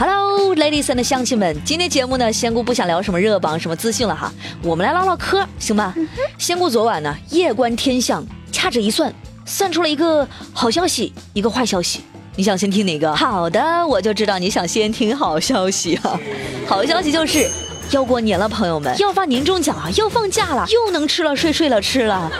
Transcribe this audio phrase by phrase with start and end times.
[0.00, 4.32] Hello, ladies and 乡亲们，今天节目呢，仙姑不想聊什么热榜、什么资讯了哈，
[4.62, 5.92] 我们来唠唠嗑，行吧？
[6.38, 9.12] 仙姑昨晚呢，夜观天象，掐指一算，
[9.44, 12.04] 算出了一个好消息，一个坏消息。
[12.36, 13.12] 你想先听哪个？
[13.16, 16.16] 好的，我就知道你想先听好消息哈。
[16.68, 17.50] 好消息就是
[17.90, 22.30] 要过年了，朋友们要发年终奖啊，要放假了，又能吃了睡，睡了吃了。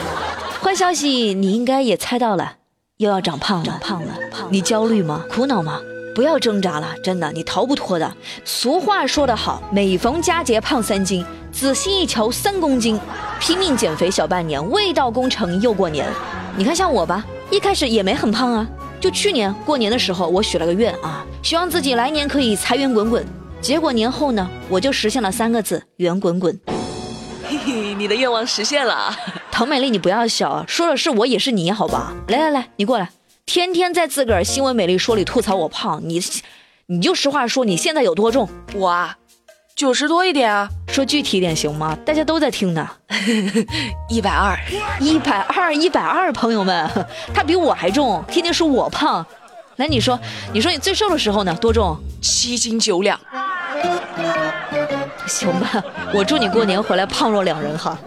[0.62, 2.52] 坏消息你应该也猜到了，
[2.98, 4.14] 又要长胖了，长胖了，
[4.48, 5.24] 你焦虑吗？
[5.28, 5.80] 苦恼吗？
[6.18, 8.12] 不要挣扎了，真的，你逃不脱的。
[8.44, 12.98] 俗话说得好，每逢佳节胖三斤，仔细一瞧三公斤，
[13.38, 16.04] 拼命减肥小半年，未到功成又过年。
[16.56, 18.68] 你看像我吧，一开始也没很胖啊，
[18.98, 23.24] 就去年过年的时候，我许了个愿啊，希望自己来年可以财源滚滚。
[23.60, 26.58] 结果年后呢，我就实现了三个字：圆滚滚。
[27.48, 29.16] 嘿嘿，你的愿望实现了。
[29.52, 32.12] 唐美丽，你不要笑，说的是我也是你，好吧？
[32.26, 33.08] 来来来，你过来。
[33.48, 36.20] 天天在自个儿新闻美丽说里吐槽我胖，你，
[36.84, 38.46] 你就实话说，你现在有多重？
[38.74, 39.16] 我啊，
[39.74, 41.96] 九十多一点啊，说具体点行吗？
[42.04, 42.86] 大家都在听呢。
[44.10, 44.54] 一百二，
[45.00, 46.86] 一百二，一百二，朋友们，
[47.32, 49.24] 他比我还重，天天说我胖。
[49.76, 50.20] 来，你说，
[50.52, 51.54] 你说你最瘦的时候呢？
[51.54, 51.98] 多重？
[52.20, 53.18] 七斤九两。
[55.26, 57.98] 行吧，我祝你过年回来胖若两人哈。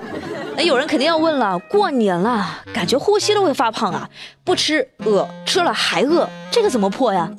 [0.64, 4.10] 有人肯定要问了，过年了，感觉呼吸都会发胖啊！
[4.44, 7.30] 不吃饿，吃了还饿，这个怎么破呀？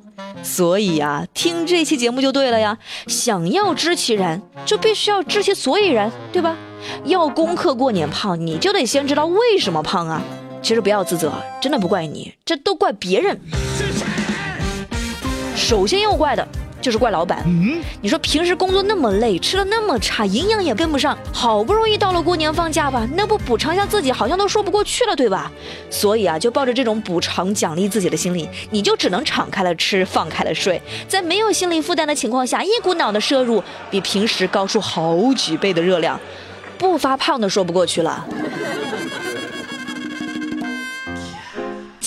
[0.43, 2.77] 所以呀，听这期节目就对了呀。
[3.07, 6.57] 想要知其然，就必须要知其所以然，对吧？
[7.05, 10.21] 要攻克过年胖，你就得先知道为什么胖啊。
[10.63, 13.41] 其实不要自责，真的不怪你，这都怪别人。
[15.57, 16.47] 首先要怪的。
[16.83, 17.43] 就是怪老板，
[18.01, 25.51] 你说平时工作那么累，吃的那么差，营养也跟不上，好不容易到了过年放假吧，那不补偿一下自己，好像都说不过去了，对吧？
[25.89, 36.19] 所以啊，就抱着这种补偿奖励自己的心理，你就只能敞开了吃，放开了睡，在没有心理负担的情况下，一股脑的摄入比平时高出好几倍的热量，
[36.77, 38.27] 不发胖都说不过去了。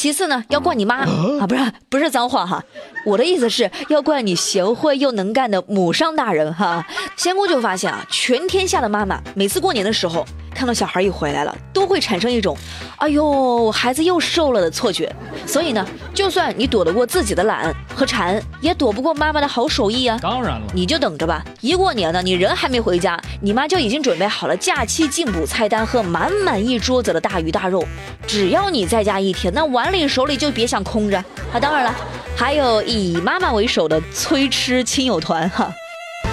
[0.06, 2.64] 其次呢，要怪你妈啊，不是不是脏话哈，
[3.08, 6.86] 我的意思是要怪你贤惠又能干的母上大人哈。
[7.16, 10.24] 仙姑就发现啊，全天下的妈妈每次过年的时候。
[10.54, 12.56] 看到小孩一回来了，都会产生一种
[12.96, 15.14] “哎呦，孩子又瘦了”的错觉。
[15.46, 20.20] 所以呢，就算你躲得过自己的懒和馋，也躲不过妈妈的好手艺啊。
[20.22, 21.44] 当然了，你就等着吧。
[21.62, 27.84] 一过年呢，你人还没回家，你妈就已经准备好了假期进补菜单和满满一桌子的大鱼大肉。
[28.28, 31.18] 只要你在家一天，那碗里手里就别想空着。
[31.54, 31.96] 啊，当然了，
[32.36, 35.72] 还有以妈妈为首的催吃亲友团哈。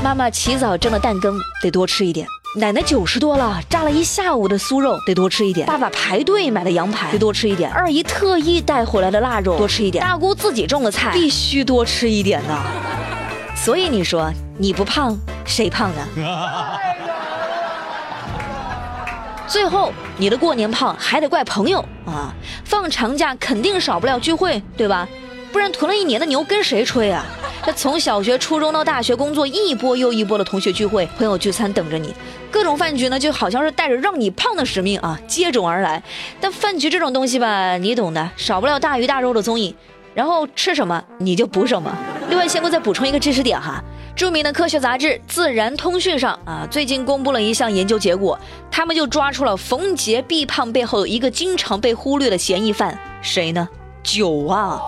[0.03, 2.27] 妈妈起早蒸的蛋羹得多吃一点。
[2.55, 5.67] 奶奶九十多了，炸了一下午的酥肉得多吃一点。
[5.67, 7.73] 爸爸排队买的羊排得多吃一点。
[7.73, 10.05] 二姨特意带回来的腊肉多吃一点。
[10.05, 12.55] 大姑自己种的菜必须多吃一点呢。
[13.57, 16.07] 所以你说你不胖谁胖呢？
[19.49, 22.35] 最后你的过年胖还得怪朋友啊！
[22.65, 25.09] 放长假肯定少不了聚会，对吧？
[25.51, 27.25] 不然囤了一年的牛跟谁吹啊？
[27.65, 32.13] 那从小学、初中到大学工作，一波又一波的同学聚会、朋友聚餐等着你，
[32.51, 36.03] 各种饭局呢，就好像是带着让你胖的使命啊，接踵而来。
[36.41, 39.75] 但饭局这种东西吧，你懂的，少不了大鱼大肉的踪影。
[40.15, 41.91] 然后吃什么你就补什么。
[42.29, 43.83] 另外，先姑再补充一个知识点哈，
[44.15, 48.39] 著名的科学杂志《自然通讯》上啊，最近公布了一项研究结果，
[48.71, 53.67] 他们就抓出了冯杰必胖背后一个经常被忽略的嫌疑犯，谁呢？
[54.03, 54.83] 酒啊！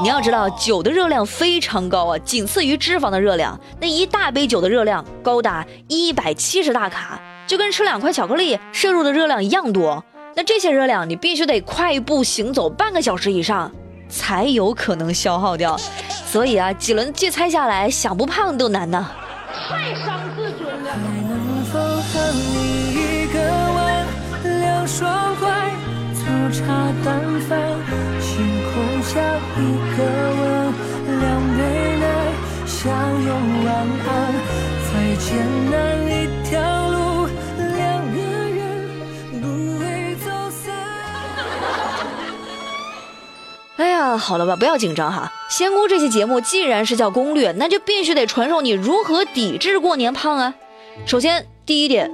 [0.00, 3.58] 你要知道，酒的热量非常高啊，仅次于脂肪的热量。
[3.80, 10.04] 那一大杯酒的热量高达一百七十大卡，就跟吃两块巧克力摄入的热量一样多。
[10.36, 13.72] 那这些热量，你必须得快步行走半个小时以上，
[14.08, 15.76] 才有可能消耗掉。
[16.08, 19.10] 所以啊，几轮聚餐下来，想不胖都难呢。
[19.68, 20.94] 太伤自尊了。
[22.94, 23.40] 一个
[23.74, 24.86] 吻，两
[29.98, 31.64] 杯
[31.98, 32.02] 奶，
[32.66, 32.78] 相
[33.24, 33.74] 拥晚
[34.06, 34.08] 安。
[34.86, 35.26] 再艰
[35.70, 35.76] 难
[36.06, 36.08] 一
[36.48, 36.54] 条
[36.90, 36.96] 路，
[37.56, 37.78] 两
[38.14, 38.18] 个
[38.48, 38.58] 人
[39.40, 39.44] 不
[39.78, 40.72] 会走散。
[43.76, 45.32] 哎呀，好了吧，不要紧张哈。
[45.50, 50.54] 仙姑这期节目既然是叫攻略，那就必须得传授你如何抵制过年胖啊。
[51.06, 52.10] 首先，第一点。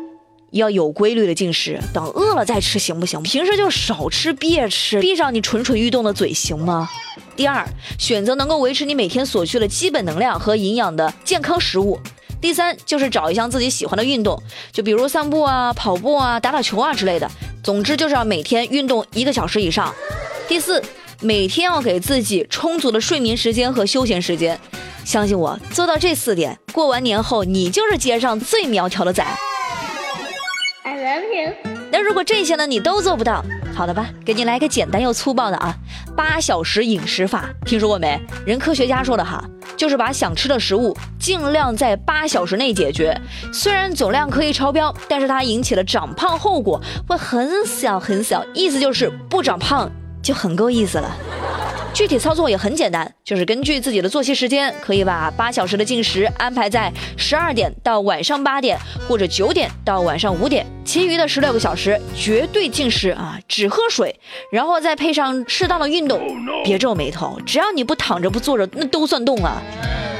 [0.50, 3.20] 要有规律的进食，等饿了再吃行不行？
[3.24, 6.88] 平时就少吃，别吃，闭上你蠢蠢欲动的嘴行吗？
[7.36, 7.66] 第二，
[7.98, 11.98] 选择能够维持你每天所需的基本能量和营养的健康食物。
[12.40, 14.40] 第三，就是找一项自己喜欢的运动，
[14.70, 17.30] 就比如散步啊、跑步啊、打打球啊之类的。
[17.62, 19.92] 总之就是要每天运动一个小时以上。
[20.46, 20.82] 第四，
[21.20, 24.60] 每天要给自己充足的睡眠时间和休闲时间。
[25.04, 29.24] 相信我，做到这四点，过完年后你就是街上最苗条的仔。
[30.82, 31.54] I love you。
[31.90, 33.42] 那如果这些呢你都做不到，
[33.74, 35.74] 好的吧，给你来个简单又粗暴的啊，
[36.16, 38.20] 八小时饮食法，听说过没？
[38.46, 39.42] 人科学家说的哈，
[39.76, 43.20] 就是把想吃的食物尽量在八小时内解决。
[43.52, 49.90] 虽然总量可以超标，但是它引起了长胖后果会很小很小，意思就是不长胖
[50.22, 51.16] 就很够意思了。
[51.94, 58.76] 具体操作也很简单，就是根据自己的作息时间，可以把八小时的进食安排在十二点到晚上八点，
[59.06, 64.18] 或者九点到晚上五点，其余的十六个小时绝对进食啊，只喝水，
[64.50, 66.20] 然后再配上适当的运动。
[66.64, 69.62] 别皱眉头，只要你不躺着不坐着，那都算动啊。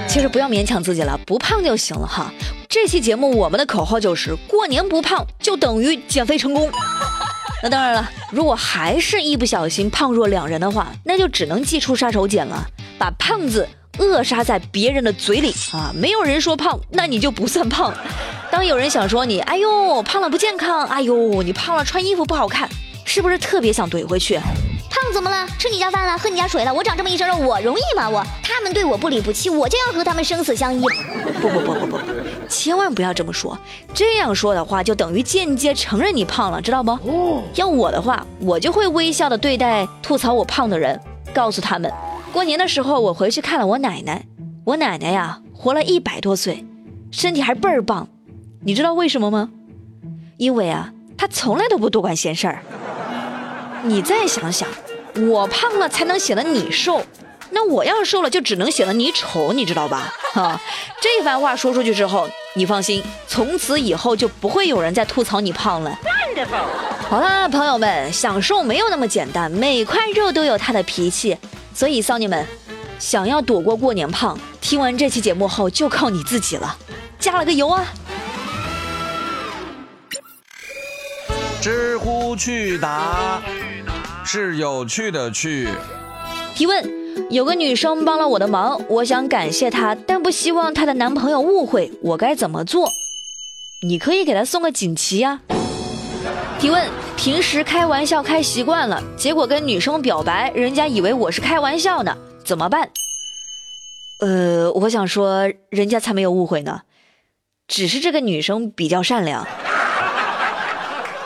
[0.07, 2.33] 其实不要勉强自己了，不胖就行了哈。
[2.69, 6.71] 这期节目我们的口号就是过年不胖就等于减肥成功。
[7.65, 12.63] 那当然了，如果还是一不小心胖若两人的话，那就只能祭出杀手锏了，
[12.99, 13.67] 把胖子
[13.97, 15.91] 扼杀在别人的嘴里啊！
[15.95, 17.95] 没有人说胖，那你就不算胖。
[18.51, 22.69] 当有人想说你，哎呦，胖了不健康，哎呦，你胖了穿衣服不好看，
[23.07, 24.39] 是不是特别想怼回去？
[24.95, 25.45] 胖怎么了？
[25.59, 26.73] 吃你家饭了，喝你家水了？
[26.73, 28.09] 我长这么一身肉，我容易吗？
[28.09, 30.81] 我他们对我不离不弃，我就要和他们生死相依。
[31.43, 31.99] 不不不不不，
[32.49, 33.59] 千万不要这么说。
[33.93, 37.43] 这样说的话，就等于间接承认你胖了，知道不？
[37.57, 40.99] 要我的话，我就会微笑的对待吐槽我胖的人，
[41.35, 41.93] 告诉他们，
[42.33, 44.25] 过年的时候我回去看了我奶奶，
[44.65, 46.65] 我奶奶呀活了一百多岁，
[47.11, 48.07] 身体还倍儿棒。
[48.65, 49.51] 你知道为什么吗？
[50.37, 52.63] 因为啊，她从来都不多管闲事儿。
[53.83, 54.69] 你再想想。
[55.17, 57.05] 我胖了才能显得你瘦，
[57.51, 60.13] 那我要瘦了就只能显得你丑，你知道吧？
[60.33, 60.61] 哈，
[61.01, 65.97] 这番话说出去之后，你放心，从此以后就不会有人再吐槽你胖了。
[67.09, 71.37] 好啦，朋友们，享受没有那么简单，每块肉都有它的脾气。
[71.73, 72.45] 所以，骚年们，
[72.99, 76.77] 想要躲过过年胖，听完这期节目后就靠你自己了，
[77.21, 77.87] 加了个油啊！
[81.61, 83.41] 知乎去答。
[84.25, 85.69] 是有趣的趣。
[86.55, 92.89] 提问：有个女生帮了我的忙，我想感谢她，但不希望她的男朋友误会，我该怎么做？
[93.87, 95.41] 你可以给她送个锦旗呀。
[96.59, 102.89] 提问：平时开玩笑开习惯了，结果跟女生表白，人家以为我是开玩笑呢，怎么办？
[104.21, 106.83] 呃，我想说，人家才没有误会呢，
[107.69, 109.47] 只是这个女生比较善良。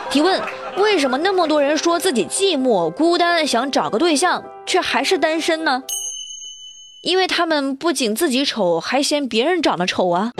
[0.09, 0.58] 提问。
[0.77, 5.83] 为什么那么多人说自己寂寞孤单，想找个对象，却还是单身呢？
[7.01, 10.31] 因为他们不仅自己丑，还嫌别人长得丑啊！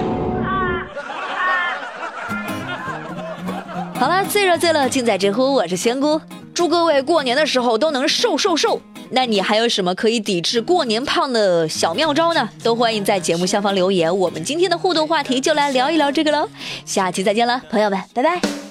[3.96, 6.20] 好了，最了最了尽在知乎，我是仙姑，
[6.54, 8.82] 祝各位过年的时候都能瘦瘦瘦。
[9.12, 12.48] 那你还有什么可以抵制过年胖的小妙招呢？
[12.64, 16.48] 都欢迎在节目下方留言，我们今天的互动话题就来聊一聊这个喽。
[16.86, 18.69] 下期再见了，朋友们，拜拜。